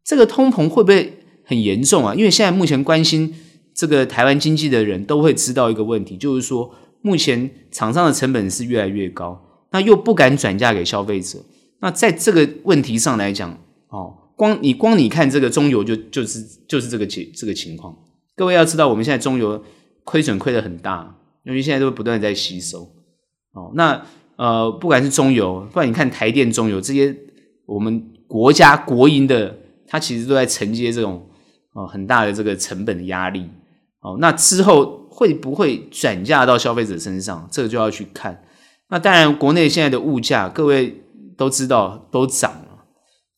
[0.04, 2.14] 这个通膨会不会很严重啊？
[2.14, 3.35] 因为现在目前关心
[3.74, 9.40] 这个台湾经济的人都会知道一个问题，就是说目前厂商的成本是越来越高，
[9.72, 11.38] 那又不敢转嫁给消费者。
[11.81, 13.59] 那在这个问题上来讲，
[13.89, 17.95] 哦，光你光你看这个中油就就是就是这个情这个情况。
[18.35, 19.62] 各位要知道，我们现在中油
[20.05, 22.83] 亏损亏得很大，因为现在都不断在吸收。
[23.53, 24.05] 哦，那
[24.37, 27.15] 呃，不管是中油，不然你看台电、中油这些，
[27.67, 31.29] 我们国家国营的，它其实都在承接这种
[31.73, 33.49] 哦很大的这个成本的压力。
[34.01, 37.49] 哦，那之后会不会转嫁到消费者身上？
[37.51, 38.43] 这个就要去看。
[38.89, 41.03] 那当然，国内现在的物价，各位。
[41.37, 42.85] 都知道都涨了，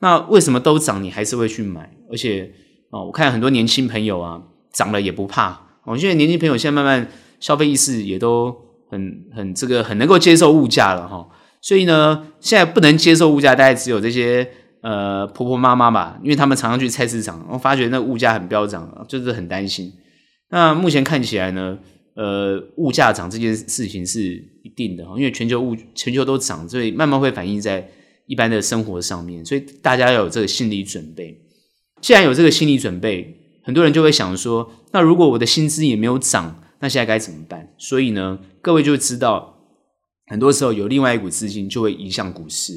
[0.00, 1.02] 那为什么都涨？
[1.02, 1.90] 你还是会去买？
[2.10, 2.52] 而且
[2.90, 4.40] 哦，我看很多年轻朋友啊，
[4.72, 5.60] 涨了也不怕。
[5.84, 7.08] 我觉得年轻朋友现在慢慢
[7.40, 8.54] 消费意识也都
[8.90, 11.28] 很 很这个很能够接受物价了哈。
[11.60, 14.48] 所以呢，现在不能接受物价，大概只有这些
[14.82, 19.92] 呃婆婆妈妈吧，因为他们常常去菜市场，我发觉那物价很飙涨，就是很担心。
[20.50, 21.76] 那目前看起来呢，
[22.14, 24.56] 呃，物价涨这件事情是。
[24.68, 27.88] 定的，因为全球物全球都涨，所以慢慢会反映在
[28.26, 31.40] 一般的生活上面，所以大家要有这个心理准备。
[32.00, 37.74] 既然有这个心理准备，很多人就会想说，那如果我的薪资也没有涨，那现在该怎么办？
[37.78, 39.58] 所以呢，各位就知道，
[40.26, 42.72] 很多时候有另外一股资金就会移向股市。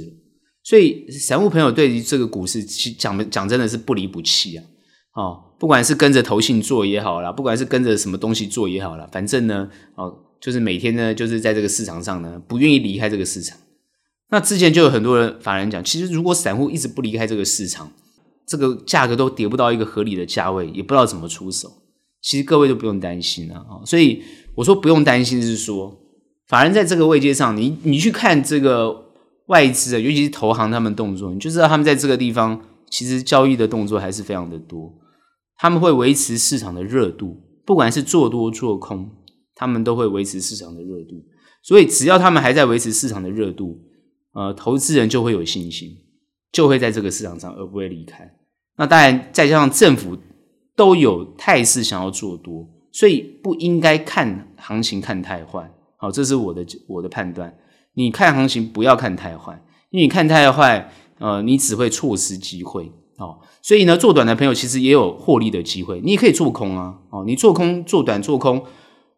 [0.63, 4.63] 所以散户朋友对于这个股市，其讲讲真的是不离不弃啊！
[5.15, 10.30] 哦，不管是跟着投信做也好啦，不管是跟着什么东西做也好啦，反正呢，哦。
[10.41, 13.57] 就是每天呢，就是在这个市场上呢，不愿意离开这个市场。
[14.31, 17.91] 那之前就有很多人法人讲，其实如果散户一直不离开这个市场，
[18.47, 21.71] 这个价格都跌不到一个合理的价位，也不知道怎么出手。
[22.21, 23.85] 其实各位都不用担心了啊。
[23.85, 24.23] 所以
[24.55, 25.95] 我说不用担心，是说
[26.47, 29.05] 法人在这个位阶上，你你去看这个
[29.47, 34.91] 外资啊，尤其是投行他们动作，你就知道他们在这个地方其实交易的动作还是非常的多。
[35.57, 39.11] 他们会维持市场的热度，不管是做多做空。
[39.61, 41.23] 他们都会维持市场的热度，
[41.61, 43.79] 所以只要他们还在维持市场的热度，
[44.33, 45.95] 呃，投资人就会有信心，
[46.51, 48.27] 就会在这个市场上而不会离开。
[48.77, 50.17] 那当然，再加上政府
[50.75, 55.71] 都有态势想要做多，所以不应该看行情看太坏。
[55.97, 57.55] 好，这是我的我的判断。
[57.93, 62.91] 你看行情不要看太坏，因为你看太坏，呃，你只会错失机会。
[63.19, 66.97] 哦，所以呢，做短的朋友其实也有获利的机会，你也可以做空啊。
[67.11, 68.65] 哦，你做空做短做空。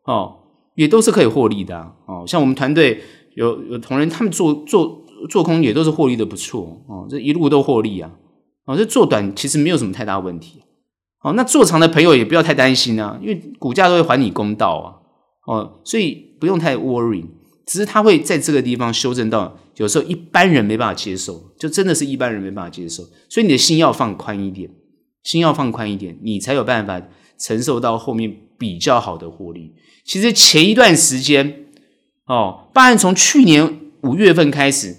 [0.05, 0.35] 哦，
[0.75, 1.93] 也都是可以获利的啊！
[2.05, 3.01] 哦，像我们团队
[3.35, 8.11] 有有同仁，他们做做做空也都是获利的不错哦，这一路都获利啊！
[8.65, 10.61] 哦，这做短其实没有什么太大问题。
[11.21, 14.87] 哦，那做长的朋友也不要太担心啊，因为股价都会还你公道啊！
[15.45, 17.23] 哦，所以不用太 worry，
[17.65, 24.69] 只是他会在这个地方修正到有时候一般人没办法接受，就真的是一般人没办法接受，所以你的心要放宽一点，
[25.23, 27.01] 心要放宽一点，你才有办法
[27.37, 29.75] 承受到后面比较好的获利。
[30.05, 31.65] 其实前一段时间，
[32.27, 34.95] 哦，包含从去年五月份开始，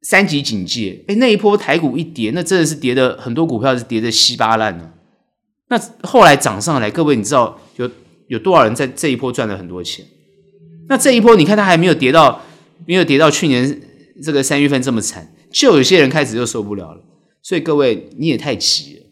[0.00, 4.94] 三级警戒，哎，那一波台股一跌，那真的是跌的很多股票是跌的稀巴烂了。
[5.68, 7.88] 那后来涨上来，各位你知道有
[8.26, 10.04] 有多少人在这一波赚了很多钱？
[10.88, 12.42] 那这一波你看它还没有跌到，
[12.84, 13.80] 没有跌到去年
[14.24, 17.00] 这个三月份这么惨，就有些人开始就受不了了。
[17.42, 19.06] 所以各位你也太急了，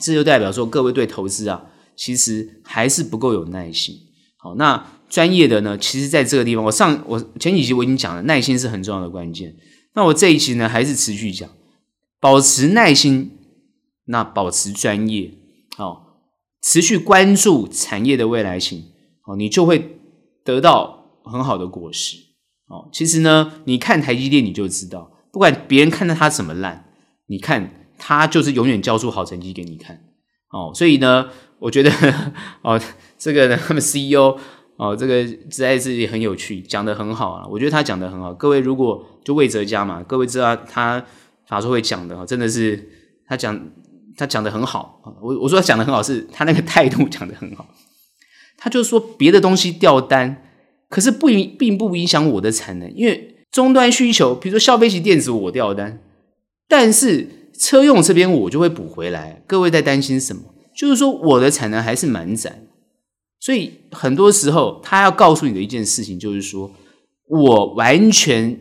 [0.00, 1.66] 这就代表说各位对投资啊。
[1.98, 3.94] 其实还是不够有耐心。
[4.36, 5.76] 好，那专业的呢？
[5.76, 9.56] 其实在这个地方，我上我前几集我已经讲了，耐心是很重要的关键。
[9.94, 11.50] 那我这一期呢，还是持续讲，
[12.20, 13.32] 保持耐心，
[14.04, 15.32] 那保持专业，
[15.76, 16.20] 好，
[16.62, 18.84] 持续关注产业的未来性，
[19.22, 19.98] 好，你就会
[20.44, 22.18] 得到很好的果实。
[22.68, 26.84] 哦，其实呢，你看台积电你就知道，不管别人看到它怎么烂，
[27.26, 30.04] 你看它就是永远交出好成绩给你看。
[30.50, 31.28] 哦，所以呢。
[31.60, 31.90] 我觉得
[32.62, 32.80] 哦，
[33.18, 34.38] 这个呢，他们 CEO
[34.76, 37.44] 哦，这个实在是也很有趣，讲得很好啊。
[37.50, 38.32] 我觉得他讲得很好。
[38.32, 41.04] 各位如果就魏哲家嘛，各位知道他
[41.48, 42.88] 法说会讲的，真的是
[43.26, 43.60] 他讲
[44.16, 45.00] 他讲得很好。
[45.20, 47.66] 我我说他讲得很好，是他那个态度讲得很好。
[48.56, 50.44] 他就说别的东西掉单，
[50.88, 56.00] 可是不影并不影响我的产能，因为终端需求，比如说消费型电子我掉单，
[56.68, 57.26] 但是
[57.58, 59.42] 车用这边我就会补回来。
[59.46, 60.42] 各位在担心什么？
[60.76, 62.62] 就是说，我的产能还是蛮窄，
[63.40, 66.70] 所以很多时候他要告诉你的一件事情，就是说
[67.26, 68.60] 我完全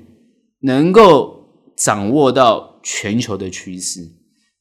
[0.61, 1.43] 能够
[1.75, 4.01] 掌握到全球的趋势，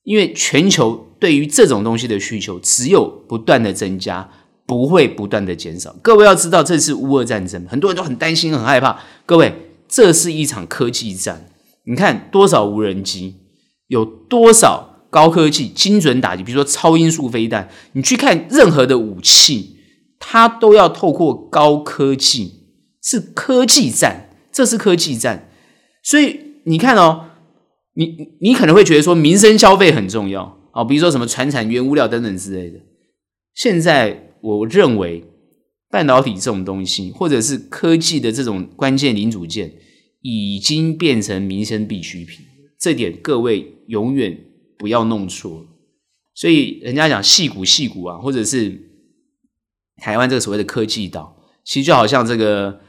[0.05, 4.30] 因为全球对于这种东西的需求只有不断的增加，
[4.66, 5.97] 不会不断的减少。
[6.03, 9.01] 各位要知道，这次乌俄战争，很多人都很担心、很害怕。
[9.24, 9.55] 各位，
[9.89, 11.47] 这是一场科技战，
[11.87, 13.37] 你看多少无人机，
[13.89, 14.93] 有多少？
[15.09, 19.76] 高科技、精准打击，比如说超音速飞弹，你去看任何的武器，
[20.18, 22.53] 它都要透过高科技，
[23.03, 25.49] 是科技战，这是科技战。
[26.03, 27.30] 所以你看哦，
[27.95, 32.78] 你你可能会觉得说民生消费很重要啊，比如说什么传产、原物料等等之类的。
[33.55, 35.24] 现在我认为
[35.89, 39.72] 半导体这种东西，或者是科技的这种关键零组件，
[40.20, 42.45] 已经变成民生必需品。
[42.79, 44.39] 这点各位永远
[44.79, 45.66] 不要弄错。
[46.35, 48.91] 所以人家讲矽谷矽谷啊，或者是
[49.97, 52.81] 台湾这个所谓的科技岛，其实就好像这个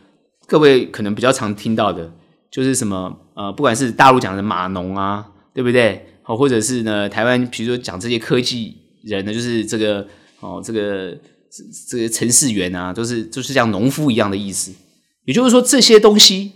[0.45, 2.13] 各位可能比较常听到的，
[2.51, 6.05] 就是什么呃，不管是大陆讲的码农啊，对不对？
[6.23, 10.07] 好，或者是呢台湾，比如说讲这些科技人呢，就是这个。
[10.39, 11.17] 哦，这个
[11.89, 14.71] 这个程式员啊，都是就是像农夫一样的意思。
[15.25, 16.51] 也就是说，这些东西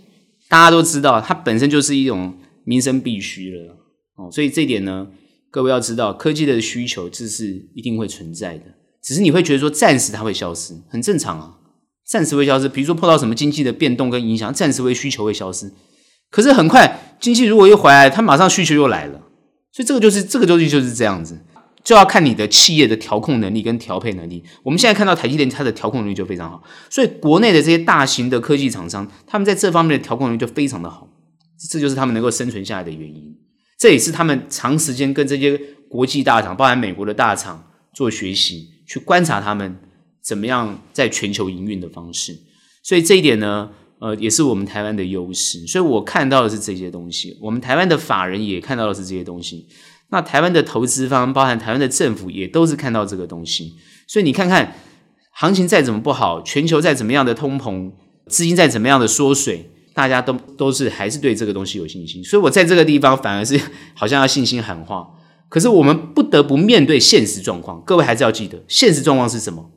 [0.48, 2.32] 大家都知道，它本身就是一种
[2.64, 3.76] 民生必须了。
[4.16, 5.08] 哦，所以这一点呢，
[5.50, 8.64] 各位要知道，科技的需求这是一定会存在的。
[9.02, 11.56] 只是你会觉得说，暂时它会消失，很正常啊，
[12.06, 12.68] 暂时会消失。
[12.68, 15.72] 比如说碰到什么经济的变动跟影响，暂时会需求会消失。
[16.30, 19.20] 可是很快经济如果又回来，它马上需求又来了。
[19.72, 21.40] 所以这个就是这个东西就是这样子。
[21.84, 24.44] 就要看你的企业的调控能力跟调配能力。
[24.62, 31.08] 我们现在看到台积电，它的调控能力就非常好，所以国内的这些大型的科技厂商，他们在这方面的调控能力就非常的好，
[31.70, 33.36] 这就是他们能够生存下来的原因。
[33.78, 35.58] 这也是他们长时间跟这些
[35.88, 39.76] 国际大厂，包含美国的大厂做学习，去观察他们
[40.22, 42.38] 怎么样在全球营运的方式。
[42.82, 45.66] 所以这一点呢，呃，也是我们台湾的优势。
[45.66, 49.66] 所以我看到的是这些东西，我们台湾的法人也看到的是这些东西。
[50.10, 53.74] 那台湾的投资方，包含台湾的政府，也都是看到这个东西。
[54.06, 54.76] 所以你看看，
[55.32, 57.90] 行情再怎么不好，全球再怎么样的通膨，
[58.28, 62.22] 资金再怎么样的缩水，大家都都是还是对这个东西有信心。
[62.24, 63.60] 所以我在这个地方反而是
[63.94, 65.08] 好像要信心喊话。
[65.48, 67.82] 可是我们不得不面对现实状况。
[67.84, 69.70] 各位还是要记得，现实状况是什么？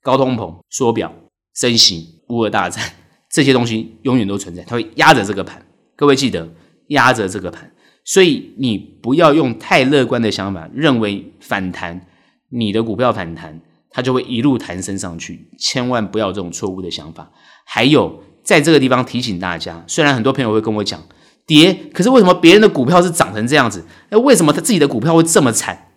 [0.00, 1.12] 高通膨、缩表、
[1.52, 2.80] 升息、乌俄大战，
[3.28, 5.66] 这些东西永远都存在，它会压着这个盘。
[5.96, 6.48] 各位记得，
[6.90, 7.72] 压着这个盘。
[8.04, 12.06] 所以你不要用太乐观的想法，认为反弹，
[12.50, 13.60] 你的股票反弹，
[13.90, 15.50] 它就会一路弹升上去。
[15.58, 17.32] 千万不要这种错误的想法。
[17.64, 21.02] 还有，在这个地方提醒大家，虽然很多朋友会跟我讲
[21.46, 23.84] 跌，可是为什么别人的股票是涨成这样子？
[24.10, 25.88] 那，为什么他自己的股票会这么惨？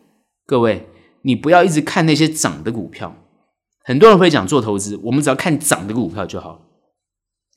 [0.45, 0.89] 各位，
[1.21, 3.15] 你不要一直看那些涨的股票。
[3.83, 6.65] 很多人会讲做投资，我们只要看涨的股票就好。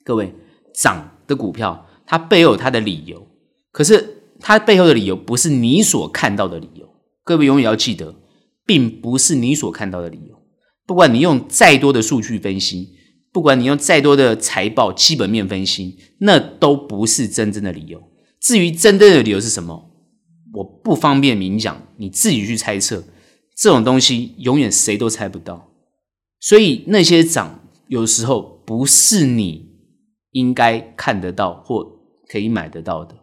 [0.05, 0.35] 各位，
[0.75, 3.27] 涨的股票它背后有它的理由，
[3.73, 4.19] 可是。
[4.45, 6.85] 它背后的理由不是你所看到的理由，
[7.23, 8.17] 各位永远要记得，
[8.67, 10.35] 并不是你所看到的理由。
[10.85, 12.89] 不管你用再多的数据分析，
[13.33, 18.03] 不管你用再多的财报基本面分析，那都不是真正的理由。
[18.41, 19.91] 至于真正的理由是什么，
[20.53, 23.03] 我不方便明讲，你自己去猜测。
[23.57, 25.71] 这种东西永远谁都猜不到。
[26.41, 29.71] 所以那些涨，有时候不是你
[30.33, 31.87] 应该看得到或
[32.29, 33.15] 可以买得到的。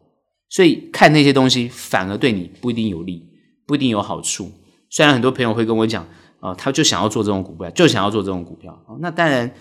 [0.50, 3.28] 所以看那些东西反而对你不一定有利，
[3.68, 4.52] 不一定有好处。
[4.90, 6.08] 虽然很多朋友会跟我讲，
[6.40, 8.76] 啊，他就想要做这种股票，就想要做这种股票。
[9.02, 9.52] 那当然，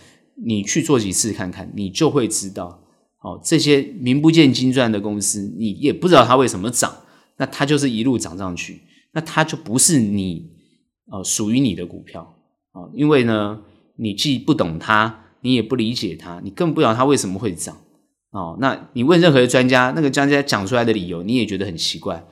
[0.45, 2.81] 你去做几次看看，你就会知道，
[3.23, 6.95] 哦，这些名不见经传的公司，你也不知道它为什么涨，
[7.37, 8.83] 那它就是一路涨上去，
[9.13, 10.51] 那它就不是你，
[11.11, 12.35] 呃，属于你的股票
[12.73, 13.61] 啊，因为呢，
[13.97, 17.77] 你既不懂它，你也不理解它，你更不知道它为什么会涨。
[18.31, 22.23] 哦，那你问任何的专家，那个专家讲出来的理由，你也觉得很奇怪。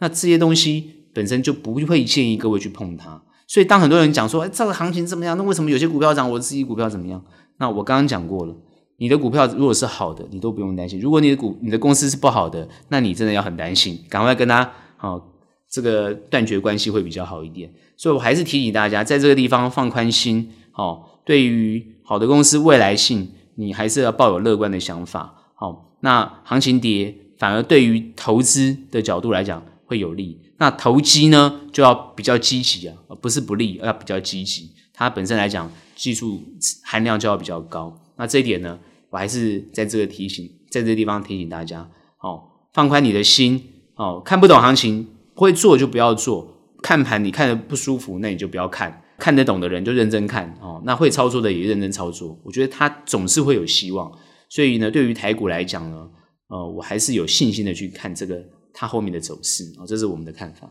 [0.00, 3.22] 那这些东西本身就不会建议各位去碰它。
[3.48, 5.36] 所以当很多人讲说，哎，这个行情怎么样？
[5.38, 7.24] 那为什么有些股票涨，我自己股票怎么样？
[7.58, 8.54] 那我刚刚讲过了，
[8.98, 15.22] 你的股票如果是好的，你都不用担心；如果你的股、你的公司是不好的，那你真的要很担心，赶快跟他哦，
[15.70, 17.72] 这个断绝关系会比较好一点。
[17.96, 20.52] 所以我还是提醒大家，在这个地方放宽心。
[20.74, 25.34] 哦，对于好的公司未来性，你还是要抱有乐观的想法。
[25.54, 30.38] 好，那行情跌反而对于投资的角度来讲会有利。
[30.58, 34.70] 那投机呢，就要比较积极啊，不是不利，要比较积极。
[34.92, 36.40] 它本身来讲，技术
[36.84, 37.98] 含量就要比较高。
[38.16, 38.78] 那这一点呢，
[39.10, 41.90] 我还是在这个提醒，在这个地方提醒大家，
[42.20, 43.60] 哦，放宽你的心，
[43.96, 46.52] 哦，看不懂行情，不会做就不要做。
[46.82, 49.02] 看盘你看的不舒服，那你就不要看。
[49.18, 52.38] 看得懂的人就认真看，哦，那会操作的也认真操作。
[52.44, 54.12] 我觉得它总是会有希望。
[54.48, 56.08] 所以呢，对于台股来讲呢，
[56.48, 58.44] 呃，我还是有信心的去看这个
[58.74, 60.70] 它后面的走势啊，这是我们的看法。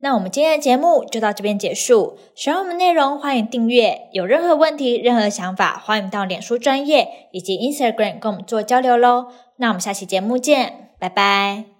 [0.00, 2.18] 那我们今天的节目就到这边结束。
[2.34, 4.08] 喜欢我们内容，欢迎订阅。
[4.12, 9.26] 有任何问题、任何想法，欢迎到脸书专业以及 Instagram 跟我们做交流喽。
[9.56, 11.77] 那我们下期节目见，拜拜。